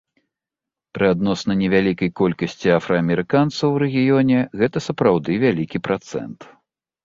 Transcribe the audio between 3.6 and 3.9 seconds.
у